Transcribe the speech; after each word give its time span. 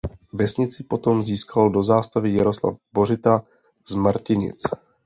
Vesnici 0.33 0.81
potom 0.83 1.23
získal 1.23 1.69
do 1.69 1.83
zástavy 1.83 2.33
Jaroslav 2.35 2.77
Bořita 2.93 3.43
z 3.87 3.93
Martinic. 3.93 4.63